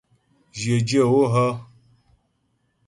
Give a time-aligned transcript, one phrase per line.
[0.59, 1.49] Jyə dyə̌ o hə́?